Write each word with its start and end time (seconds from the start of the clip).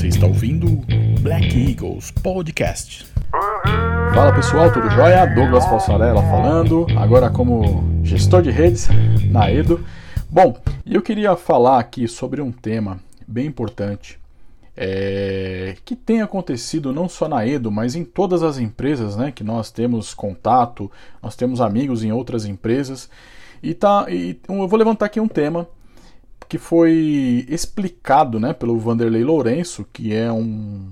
Você 0.00 0.06
está 0.06 0.26
ouvindo 0.26 0.66
Black 1.20 1.54
Eagles 1.54 2.10
Podcast. 2.10 3.06
Fala 4.14 4.32
pessoal, 4.34 4.72
tudo 4.72 4.88
jóia? 4.88 5.26
Douglas 5.26 5.66
Falsarella 5.66 6.22
falando, 6.22 6.86
agora 6.96 7.28
como 7.28 7.84
gestor 8.02 8.40
de 8.40 8.50
redes 8.50 8.88
na 9.30 9.52
Edo. 9.52 9.84
Bom, 10.30 10.58
eu 10.86 11.02
queria 11.02 11.36
falar 11.36 11.78
aqui 11.78 12.08
sobre 12.08 12.40
um 12.40 12.50
tema 12.50 12.98
bem 13.28 13.44
importante 13.44 14.18
é, 14.74 15.76
que 15.84 15.94
tem 15.94 16.22
acontecido 16.22 16.94
não 16.94 17.06
só 17.06 17.28
na 17.28 17.46
Edo, 17.46 17.70
mas 17.70 17.94
em 17.94 18.02
todas 18.02 18.42
as 18.42 18.56
empresas 18.56 19.18
né, 19.18 19.30
que 19.30 19.44
nós 19.44 19.70
temos 19.70 20.14
contato, 20.14 20.90
nós 21.22 21.36
temos 21.36 21.60
amigos 21.60 22.02
em 22.02 22.10
outras 22.10 22.46
empresas. 22.46 23.10
E, 23.62 23.74
tá, 23.74 24.06
e 24.08 24.40
eu 24.48 24.66
vou 24.66 24.78
levantar 24.78 25.04
aqui 25.04 25.20
um 25.20 25.28
tema 25.28 25.68
que 26.50 26.58
foi 26.58 27.46
explicado 27.48 28.40
né, 28.40 28.52
pelo 28.52 28.76
Vanderlei 28.76 29.22
Lourenço, 29.22 29.86
que 29.92 30.12
é 30.12 30.32
um, 30.32 30.90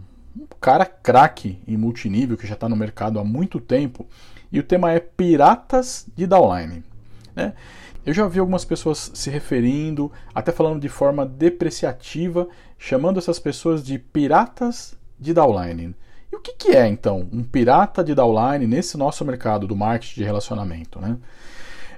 cara 0.60 0.86
craque 0.86 1.58
em 1.66 1.76
multinível, 1.76 2.36
que 2.36 2.46
já 2.46 2.54
está 2.54 2.68
no 2.68 2.76
mercado 2.76 3.18
há 3.18 3.24
muito 3.24 3.58
tempo, 3.58 4.06
e 4.52 4.60
o 4.60 4.62
tema 4.62 4.92
é 4.92 5.00
Piratas 5.00 6.06
de 6.16 6.28
Downline. 6.28 6.84
Né? 7.34 7.54
Eu 8.06 8.14
já 8.14 8.28
vi 8.28 8.38
algumas 8.38 8.64
pessoas 8.64 9.10
se 9.12 9.30
referindo, 9.30 10.12
até 10.32 10.52
falando 10.52 10.80
de 10.80 10.88
forma 10.88 11.26
depreciativa, 11.26 12.48
chamando 12.78 13.18
essas 13.18 13.40
pessoas 13.40 13.84
de 13.84 13.98
piratas 13.98 14.96
de 15.18 15.34
downline. 15.34 15.92
E 16.32 16.36
o 16.36 16.40
que, 16.40 16.52
que 16.52 16.68
é 16.70 16.86
então 16.86 17.28
um 17.32 17.42
pirata 17.42 18.04
de 18.04 18.14
downline 18.14 18.64
nesse 18.64 18.96
nosso 18.96 19.24
mercado 19.24 19.66
do 19.66 19.74
marketing 19.74 20.20
de 20.20 20.24
relacionamento? 20.24 21.00
Né? 21.00 21.16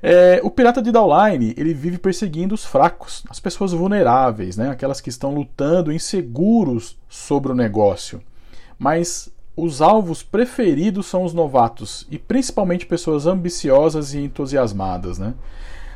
É, 0.02 0.40
o 0.42 0.50
pirata 0.50 0.80
de 0.80 0.90
downline 0.90 1.54
ele 1.58 1.74
vive 1.74 1.98
perseguindo 1.98 2.54
os 2.54 2.64
fracos, 2.64 3.22
as 3.28 3.38
pessoas 3.38 3.72
vulneráveis, 3.72 4.56
né? 4.56 4.70
aquelas 4.70 5.00
que 5.00 5.10
estão 5.10 5.34
lutando 5.34 5.92
inseguros 5.92 6.96
sobre 7.08 7.52
o 7.52 7.54
negócio. 7.54 8.22
Mas 8.78 9.30
os 9.54 9.82
alvos 9.82 10.22
preferidos 10.22 11.06
são 11.06 11.22
os 11.22 11.34
novatos 11.34 12.06
e 12.10 12.18
principalmente 12.18 12.86
pessoas 12.86 13.26
ambiciosas 13.26 14.14
e 14.14 14.20
entusiasmadas. 14.20 15.18
Né? 15.18 15.34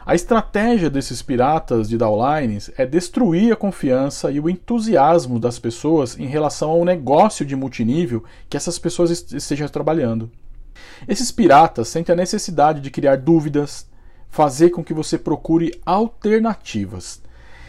A 0.05 0.15
estratégia 0.15 0.91
desses 0.91 1.23
piratas 1.23 1.89
de 1.89 1.97
downlines 1.97 2.71
é 2.77 2.85
destruir 2.85 3.55
a 3.55 3.57
confiança 3.57 4.31
e 4.31 4.39
o 4.39 4.51
entusiasmo 4.51 5.41
das 5.41 5.59
pessoas 5.59 6.19
em 6.19 6.27
relação 6.27 6.71
ao 6.71 6.85
negócio 6.85 7.47
de 7.47 7.57
multinível 7.57 8.23
que 8.51 8.57
essas 8.57 8.79
pessoas 8.79 9.33
estejam 9.33 9.67
trabalhando. 9.67 10.31
Esses 11.09 11.33
piratas 11.33 11.89
sentem 11.89 12.13
a 12.13 12.17
necessidade 12.17 12.83
de 12.83 12.91
criar 12.91 13.17
dúvidas, 13.17 13.87
fazer 14.35 14.71
com 14.71 14.83
que 14.83 14.93
você 14.93 15.17
procure 15.17 15.81
alternativas. 15.87 17.23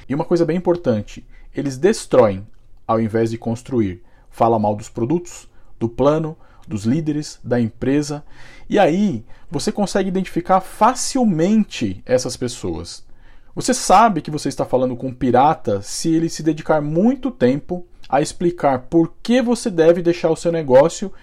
E 0.09 0.15
uma 0.15 0.25
coisa 0.25 0.43
bem 0.43 0.57
importante, 0.57 1.23
eles 1.55 1.77
destroem 1.77 2.43
ao 2.87 2.99
invés 2.99 3.29
de 3.29 3.37
construir. 3.37 4.01
Fala 4.31 4.57
mal 4.57 4.75
dos 4.75 4.89
produtos, 4.89 5.47
do 5.79 5.87
plano, 5.87 6.35
dos 6.67 6.83
líderes, 6.83 7.39
da 7.43 7.61
empresa. 7.61 8.25
E 8.67 8.79
aí 8.79 9.23
você 9.49 9.71
consegue 9.71 10.09
identificar 10.09 10.59
facilmente 10.59 12.01
essas 12.03 12.35
pessoas. 12.35 13.05
Você 13.53 13.71
sabe 13.71 14.19
que 14.19 14.31
você 14.31 14.49
está 14.49 14.65
falando 14.65 14.95
com 14.95 15.09
um 15.09 15.13
pirata 15.13 15.83
se 15.83 16.15
ele 16.15 16.29
se 16.29 16.41
dedicar 16.41 16.81
muito 16.81 17.29
tempo 17.29 17.85
a 18.09 18.21
explicar 18.21 18.87
por 18.89 19.13
que 19.21 19.39
você 19.39 19.69
deve 19.69 20.01
deixar 20.01 20.31
o 20.31 20.35
seu 20.35 20.51
negócio 20.51 21.13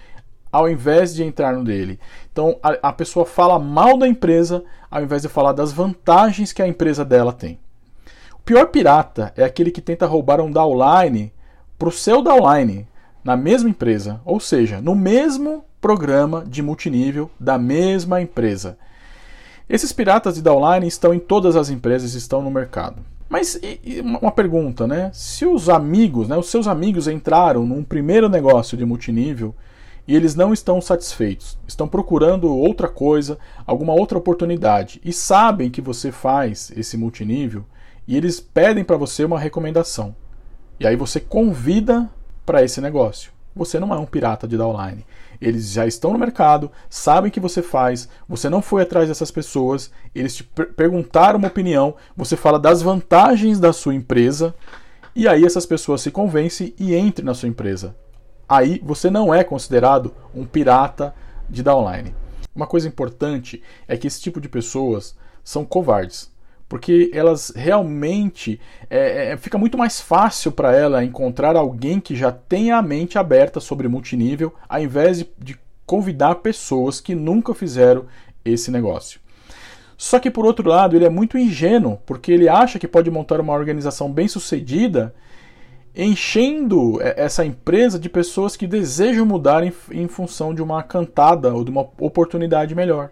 ao 0.53 0.69
invés 0.69 1.15
de 1.15 1.23
entrar 1.23 1.51
no 1.53 1.63
dele. 1.63 1.99
Então 2.31 2.59
a, 2.61 2.89
a 2.89 2.93
pessoa 2.93 3.25
fala 3.25 3.57
mal 3.57 3.97
da 3.97 4.07
empresa 4.07 4.63
ao 4.89 5.01
invés 5.01 5.23
de 5.23 5.27
falar 5.27 5.51
das 5.51 5.73
vantagens 5.73 6.53
que 6.53 6.61
a 6.61 6.67
empresa 6.67 7.03
dela 7.03 7.33
tem. 7.33 7.59
O 8.35 8.43
pior 8.45 8.67
pirata 8.67 9.33
é 9.35 9.43
aquele 9.43 9.71
que 9.71 9.81
tenta 9.81 10.05
roubar 10.05 10.39
um 10.39 10.51
downline 10.51 11.33
para 11.79 11.89
o 11.89 11.91
seu 11.91 12.21
downline 12.21 12.87
na 13.23 13.35
mesma 13.35 13.69
empresa, 13.69 14.21
ou 14.23 14.39
seja, 14.39 14.79
no 14.79 14.93
mesmo 14.93 15.65
programa 15.81 16.43
de 16.45 16.61
multinível 16.61 17.31
da 17.39 17.57
mesma 17.57 18.21
empresa. 18.21 18.77
Esses 19.67 19.91
piratas 19.91 20.35
de 20.35 20.41
downline 20.41 20.85
estão 20.85 21.13
em 21.13 21.19
todas 21.19 21.55
as 21.55 21.69
empresas, 21.69 22.13
estão 22.13 22.41
no 22.41 22.51
mercado. 22.51 22.97
Mas 23.27 23.59
uma 24.21 24.31
pergunta, 24.31 24.85
né? 24.85 25.09
Se 25.13 25.45
os 25.45 25.67
amigos, 25.67 26.27
né, 26.27 26.37
os 26.37 26.49
seus 26.49 26.67
amigos 26.67 27.07
entraram 27.07 27.65
num 27.65 27.83
primeiro 27.83 28.29
negócio 28.29 28.77
de 28.77 28.85
multinível 28.85 29.55
e 30.07 30.15
eles 30.15 30.35
não 30.35 30.53
estão 30.53 30.81
satisfeitos, 30.81 31.57
estão 31.67 31.87
procurando 31.87 32.53
outra 32.53 32.87
coisa, 32.87 33.37
alguma 33.65 33.93
outra 33.93 34.17
oportunidade 34.17 34.99
e 35.03 35.13
sabem 35.13 35.69
que 35.69 35.81
você 35.81 36.11
faz 36.11 36.71
esse 36.75 36.97
multinível 36.97 37.65
e 38.07 38.17
eles 38.17 38.39
pedem 38.39 38.83
para 38.83 38.97
você 38.97 39.23
uma 39.23 39.39
recomendação. 39.39 40.15
E 40.79 40.85
aí 40.85 40.95
você 40.95 41.19
convida 41.19 42.09
para 42.45 42.63
esse 42.63 42.81
negócio. 42.81 43.31
Você 43.55 43.79
não 43.79 43.93
é 43.93 43.97
um 43.97 44.05
pirata 44.05 44.47
de 44.47 44.57
downline. 44.57 45.05
Eles 45.39 45.71
já 45.71 45.85
estão 45.85 46.11
no 46.11 46.19
mercado, 46.19 46.71
sabem 46.89 47.31
que 47.31 47.39
você 47.39 47.61
faz, 47.61 48.09
você 48.27 48.49
não 48.49 48.61
foi 48.61 48.81
atrás 48.81 49.07
dessas 49.07 49.31
pessoas, 49.31 49.91
eles 50.13 50.35
te 50.35 50.43
per 50.43 50.73
perguntaram 50.73 51.37
uma 51.37 51.47
opinião, 51.47 51.95
você 52.15 52.35
fala 52.35 52.59
das 52.59 52.81
vantagens 52.81 53.59
da 53.59 53.71
sua 53.71 53.93
empresa, 53.93 54.55
e 55.15 55.27
aí 55.27 55.45
essas 55.45 55.65
pessoas 55.65 56.01
se 56.01 56.11
convencem 56.11 56.73
e 56.79 56.95
entram 56.95 57.25
na 57.25 57.33
sua 57.33 57.49
empresa 57.49 57.95
aí 58.53 58.79
você 58.83 59.09
não 59.09 59.33
é 59.33 59.43
considerado 59.43 60.13
um 60.33 60.45
pirata 60.45 61.13
de 61.49 61.63
downline. 61.63 62.13
Uma 62.55 62.67
coisa 62.67 62.87
importante 62.87 63.63
é 63.87 63.97
que 63.97 64.05
esse 64.05 64.21
tipo 64.21 64.39
de 64.39 64.47
pessoas 64.47 65.15
são 65.43 65.65
covardes, 65.65 66.31
porque 66.69 67.09
elas 67.13 67.51
realmente 67.55 68.61
é, 68.89 69.31
é, 69.31 69.37
fica 69.37 69.57
muito 69.57 69.77
mais 69.77 69.99
fácil 69.99 70.51
para 70.51 70.75
ela 70.75 71.03
encontrar 71.03 71.55
alguém 71.55 71.99
que 71.99 72.15
já 72.15 72.31
tenha 72.31 72.77
a 72.77 72.81
mente 72.81 73.17
aberta 73.17 73.59
sobre 73.59 73.87
multinível, 73.87 74.53
ao 74.69 74.81
invés 74.81 75.17
de, 75.17 75.29
de 75.39 75.59
convidar 75.85 76.35
pessoas 76.35 77.01
que 77.01 77.15
nunca 77.15 77.53
fizeram 77.53 78.05
esse 78.45 78.69
negócio. 78.69 79.19
Só 79.97 80.19
que 80.19 80.29
por 80.29 80.45
outro 80.45 80.69
lado, 80.69 80.95
ele 80.95 81.05
é 81.05 81.09
muito 81.09 81.37
ingênuo, 81.37 81.97
porque 82.05 82.31
ele 82.31 82.47
acha 82.47 82.77
que 82.77 82.87
pode 82.87 83.09
montar 83.09 83.39
uma 83.39 83.53
organização 83.53 84.11
bem 84.11 84.27
sucedida 84.27 85.13
enchendo 85.95 86.99
essa 87.01 87.45
empresa 87.45 87.99
de 87.99 88.09
pessoas 88.09 88.55
que 88.55 88.65
desejam 88.65 89.25
mudar 89.25 89.63
em, 89.63 89.71
em, 89.91 90.07
função 90.07 90.53
de 90.53 90.61
uma 90.61 90.81
cantada 90.81 91.53
ou 91.53 91.63
de 91.63 91.69
uma 91.69 91.81
oportunidade 91.99 92.73
melhor. 92.73 93.11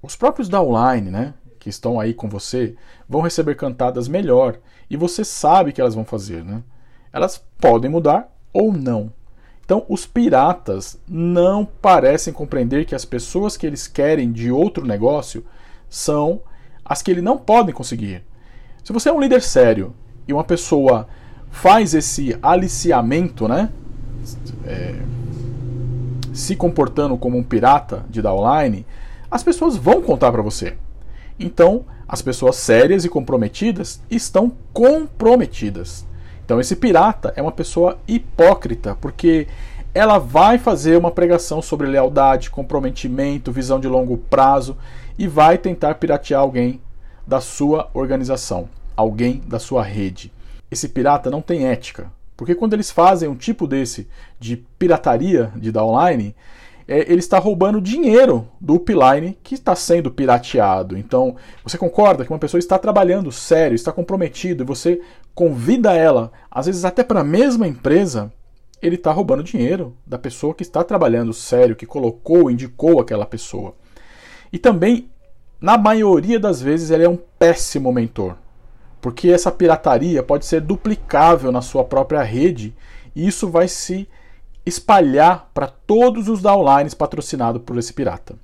Os 0.00 0.14
próprios 0.14 0.48
downline, 0.48 1.10
né, 1.10 1.34
que 1.58 1.68
estão 1.68 1.98
aí 1.98 2.14
com 2.14 2.28
você, 2.28 2.76
vão 3.08 3.22
receber 3.22 3.56
cantadas 3.56 4.06
melhor 4.06 4.58
e 4.88 4.96
você 4.96 5.24
sabe 5.24 5.72
que 5.72 5.80
elas 5.80 5.94
vão 5.94 6.04
fazer, 6.04 6.44
né? 6.44 6.62
Elas 7.12 7.42
podem 7.58 7.90
mudar 7.90 8.32
ou 8.52 8.72
não. 8.72 9.12
Então, 9.64 9.84
os 9.88 10.06
piratas 10.06 10.96
não 11.08 11.64
parecem 11.64 12.32
compreender 12.32 12.84
que 12.84 12.94
as 12.94 13.04
pessoas 13.04 13.56
que 13.56 13.66
eles 13.66 13.88
querem 13.88 14.30
de 14.30 14.52
outro 14.52 14.86
negócio 14.86 15.44
são 15.90 16.40
as 16.84 17.02
que 17.02 17.10
ele 17.10 17.20
não 17.20 17.36
podem 17.36 17.74
conseguir. 17.74 18.22
Se 18.84 18.92
você 18.92 19.08
é 19.08 19.12
um 19.12 19.20
líder 19.20 19.42
sério 19.42 19.92
e 20.28 20.32
uma 20.32 20.44
pessoa 20.44 21.08
faz 21.62 21.94
esse 21.94 22.38
aliciamento, 22.42 23.48
né? 23.48 23.70
É, 24.66 24.94
se 26.32 26.54
comportando 26.54 27.16
como 27.16 27.38
um 27.38 27.42
pirata 27.42 28.04
de 28.10 28.20
downline, 28.20 28.84
as 29.30 29.42
pessoas 29.42 29.74
vão 29.74 30.02
contar 30.02 30.30
para 30.30 30.42
você. 30.42 30.76
Então, 31.40 31.84
as 32.06 32.20
pessoas 32.20 32.56
sérias 32.56 33.04
e 33.06 33.08
comprometidas 33.08 34.02
estão 34.10 34.52
comprometidas. 34.72 36.04
Então, 36.44 36.60
esse 36.60 36.76
pirata 36.76 37.32
é 37.34 37.40
uma 37.40 37.52
pessoa 37.52 37.98
hipócrita, 38.06 38.94
porque 39.00 39.48
ela 39.94 40.18
vai 40.18 40.58
fazer 40.58 40.98
uma 40.98 41.10
pregação 41.10 41.62
sobre 41.62 41.86
lealdade, 41.86 42.50
comprometimento, 42.50 43.50
visão 43.50 43.80
de 43.80 43.88
longo 43.88 44.18
prazo 44.18 44.76
e 45.18 45.26
vai 45.26 45.56
tentar 45.56 45.94
piratear 45.94 46.42
alguém 46.42 46.80
da 47.26 47.40
sua 47.40 47.88
organização, 47.94 48.68
alguém 48.94 49.42
da 49.46 49.58
sua 49.58 49.82
rede 49.82 50.35
esse 50.70 50.88
pirata 50.88 51.30
não 51.30 51.40
tem 51.40 51.66
ética. 51.66 52.10
Porque 52.36 52.54
quando 52.54 52.74
eles 52.74 52.90
fazem 52.90 53.28
um 53.28 53.34
tipo 53.34 53.66
desse 53.66 54.08
de 54.38 54.56
pirataria 54.78 55.50
de 55.56 55.72
downline, 55.72 56.34
é, 56.86 57.00
ele 57.10 57.18
está 57.18 57.38
roubando 57.38 57.80
dinheiro 57.80 58.46
do 58.60 58.74
upline 58.74 59.36
que 59.42 59.54
está 59.54 59.74
sendo 59.74 60.10
pirateado. 60.10 60.96
Então, 60.96 61.36
você 61.64 61.78
concorda 61.78 62.24
que 62.24 62.30
uma 62.30 62.38
pessoa 62.38 62.58
está 62.58 62.78
trabalhando 62.78 63.32
sério, 63.32 63.74
está 63.74 63.90
comprometido, 63.90 64.62
e 64.62 64.66
você 64.66 65.00
convida 65.34 65.94
ela, 65.94 66.30
às 66.50 66.66
vezes 66.66 66.84
até 66.84 67.02
para 67.02 67.20
a 67.20 67.24
mesma 67.24 67.66
empresa, 67.66 68.32
ele 68.80 68.96
está 68.96 69.10
roubando 69.10 69.42
dinheiro 69.42 69.96
da 70.06 70.18
pessoa 70.18 70.54
que 70.54 70.62
está 70.62 70.84
trabalhando 70.84 71.32
sério, 71.32 71.74
que 71.74 71.86
colocou, 71.86 72.50
indicou 72.50 73.00
aquela 73.00 73.26
pessoa. 73.26 73.74
E 74.52 74.58
também, 74.58 75.10
na 75.60 75.76
maioria 75.78 76.38
das 76.38 76.60
vezes, 76.60 76.90
ele 76.90 77.04
é 77.04 77.08
um 77.08 77.18
péssimo 77.38 77.90
mentor 77.90 78.36
porque 79.06 79.28
essa 79.28 79.52
pirataria 79.52 80.20
pode 80.20 80.44
ser 80.44 80.60
duplicável 80.60 81.52
na 81.52 81.62
sua 81.62 81.84
própria 81.84 82.24
rede 82.24 82.74
e 83.14 83.24
isso 83.24 83.48
vai 83.48 83.68
se 83.68 84.08
espalhar 84.66 85.48
para 85.54 85.68
todos 85.68 86.28
os 86.28 86.42
downlines 86.42 86.92
patrocinados 86.92 87.62
por 87.62 87.78
esse 87.78 87.92
pirata. 87.92 88.34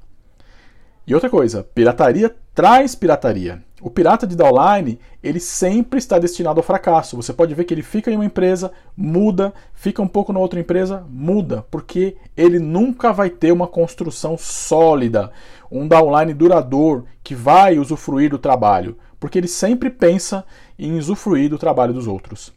E 1.05 1.12
outra 1.17 1.29
coisa, 1.29 1.64
pirataria 1.75 2.32
traz 2.55 2.94
pirataria. 2.94 3.61
O 3.84 3.90
pirata 3.90 4.29
de 4.29 4.37
downline, 4.37 5.00
ele 5.20 5.40
sempre 5.40 5.99
está 5.99 6.17
destinado 6.17 6.61
ao 6.61 6.64
fracasso. 6.64 7.17
Você 7.17 7.32
pode 7.32 7.52
ver 7.52 7.64
que 7.64 7.75
ele 7.75 7.82
fica 7.82 8.12
em 8.12 8.14
uma 8.14 8.25
empresa, 8.25 8.70
muda, 8.96 9.52
fica 9.75 10.00
um 10.00 10.06
pouco 10.06 10.32
na 10.32 10.38
outra 10.38 10.61
empresa, 10.61 11.05
muda, 11.11 11.67
porque 11.69 12.17
ele 12.37 12.61
nunca 12.61 13.12
vai 13.12 13.29
ter 13.29 13.50
uma 13.50 13.67
construção 13.67 14.38
sólida, 14.38 15.32
um 15.69 15.88
downline 15.88 16.32
duradouro 16.32 17.06
que 17.25 17.34
vai 17.34 17.76
usufruir 17.76 18.31
do 18.31 18.38
trabalho, 18.38 18.96
porque 19.19 19.37
ele 19.37 19.49
sempre 19.49 19.90
pensa 19.90 20.44
em 20.78 20.96
usufruir 20.96 21.50
do 21.50 21.58
trabalho 21.58 21.93
dos 21.93 22.06
outros. 22.06 22.52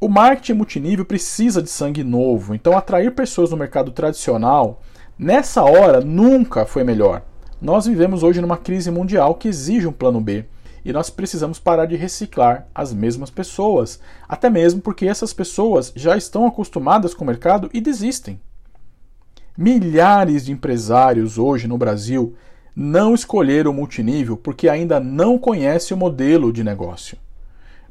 O 0.00 0.08
marketing 0.08 0.54
multinível 0.54 1.04
precisa 1.04 1.60
de 1.60 1.68
sangue 1.68 2.02
novo, 2.02 2.54
então 2.54 2.78
atrair 2.78 3.14
pessoas 3.14 3.50
no 3.50 3.58
mercado 3.58 3.90
tradicional 3.90 4.80
nessa 5.18 5.62
hora 5.62 6.00
nunca 6.00 6.64
foi 6.64 6.82
melhor. 6.82 7.24
Nós 7.60 7.86
vivemos 7.86 8.22
hoje 8.22 8.40
numa 8.40 8.56
crise 8.56 8.88
mundial 8.88 9.34
que 9.34 9.48
exige 9.48 9.86
um 9.86 9.92
plano 9.92 10.20
B 10.20 10.44
e 10.84 10.92
nós 10.92 11.10
precisamos 11.10 11.58
parar 11.58 11.86
de 11.86 11.96
reciclar 11.96 12.68
as 12.72 12.94
mesmas 12.94 13.30
pessoas, 13.30 13.98
até 14.28 14.48
mesmo 14.48 14.80
porque 14.80 15.06
essas 15.06 15.32
pessoas 15.32 15.92
já 15.96 16.16
estão 16.16 16.46
acostumadas 16.46 17.14
com 17.14 17.24
o 17.24 17.26
mercado 17.26 17.68
e 17.74 17.80
desistem. 17.80 18.40
Milhares 19.56 20.44
de 20.44 20.52
empresários 20.52 21.36
hoje 21.36 21.66
no 21.66 21.76
Brasil 21.76 22.36
não 22.76 23.12
escolheram 23.12 23.72
o 23.72 23.74
multinível 23.74 24.36
porque 24.36 24.68
ainda 24.68 25.00
não 25.00 25.36
conhecem 25.36 25.96
o 25.96 25.98
modelo 25.98 26.52
de 26.52 26.62
negócio. 26.62 27.18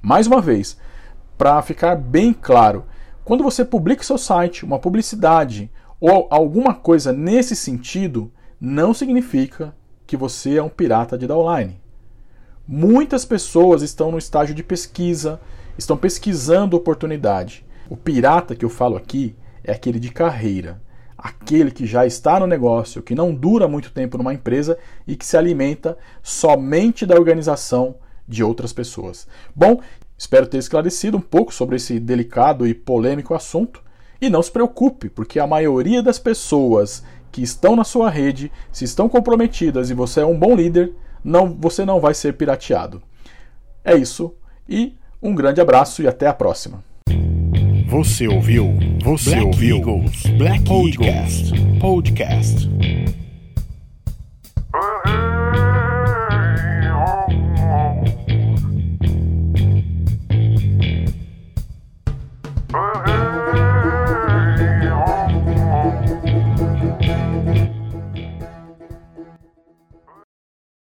Mais 0.01 0.27
uma 0.27 0.39
vez, 0.39 0.77
para 1.37 1.61
ficar 1.61 1.97
bem 1.97 2.31
claro, 2.31 2.85
quando 3.25 3.43
você 3.43 3.65
publica 3.65 4.01
seu 4.01 4.17
site, 4.17 4.63
uma 4.63 4.79
publicidade 4.79 5.69
ou 5.99 6.25
alguma 6.31 6.73
coisa 6.73 7.11
nesse 7.11 7.53
sentido, 7.53 8.31
não 8.59 8.93
significa 8.93 9.75
que 10.05 10.17
você 10.17 10.57
é 10.57 10.63
um 10.63 10.69
pirata 10.69 11.17
de 11.17 11.27
downline. 11.27 11.79
Muitas 12.67 13.23
pessoas 13.23 13.81
estão 13.81 14.11
no 14.11 14.17
estágio 14.17 14.55
de 14.55 14.63
pesquisa, 14.63 15.39
estão 15.77 15.95
pesquisando 15.95 16.75
oportunidade. 16.75 17.65
O 17.89 17.95
pirata 17.95 18.55
que 18.55 18.65
eu 18.65 18.69
falo 18.69 18.95
aqui 18.95 19.35
é 19.63 19.71
aquele 19.71 19.99
de 19.99 20.11
carreira, 20.11 20.81
aquele 21.17 21.71
que 21.71 21.85
já 21.85 22.05
está 22.05 22.39
no 22.39 22.47
negócio, 22.47 23.01
que 23.01 23.15
não 23.15 23.33
dura 23.33 23.67
muito 23.67 23.91
tempo 23.91 24.17
numa 24.17 24.33
empresa 24.33 24.77
e 25.05 25.15
que 25.15 25.25
se 25.25 25.37
alimenta 25.37 25.97
somente 26.21 27.05
da 27.05 27.15
organização 27.15 27.95
de 28.27 28.43
outras 28.43 28.73
pessoas. 28.73 29.27
Bom, 29.55 29.81
espero 30.17 30.47
ter 30.47 30.57
esclarecido 30.57 31.17
um 31.17 31.21
pouco 31.21 31.53
sobre 31.53 31.77
esse 31.77 31.99
delicado 31.99 32.67
e 32.67 32.73
polêmico 32.73 33.33
assunto. 33.33 33.81
E 34.19 34.31
não 34.31 34.41
se 34.41 34.51
preocupe, 34.51 35.09
porque 35.09 35.39
a 35.39 35.45
maioria 35.45 36.01
das 36.01 36.17
pessoas 36.17 37.03
que 37.37 37.43
estão 37.43 37.75
na 37.75 37.83
sua 37.83 38.09
rede, 38.09 38.51
se 38.71 38.83
estão 38.83 39.07
comprometidas 39.07 39.91
e 39.91 39.93
você 39.93 40.21
é 40.21 40.25
um 40.25 40.35
bom 40.35 40.55
líder, 40.55 40.93
não, 41.23 41.55
você 41.59 41.85
não 41.85 41.99
vai 41.99 42.15
ser 42.15 42.33
pirateado. 42.33 42.99
É 43.85 43.95
isso 43.95 44.33
e 44.67 44.95
um 45.21 45.35
grande 45.35 45.61
abraço 45.61 46.01
e 46.01 46.07
até 46.07 46.25
a 46.25 46.33
próxima. 46.33 46.83
Você 47.87 48.27
ouviu? 48.27 48.73
Você 49.03 49.29
Black 49.29 49.45
ouviu? 49.45 49.77
Eagles 49.77 50.23
Black 50.35 50.63
Podcast. 50.63 51.53
Podcast. 51.79 52.96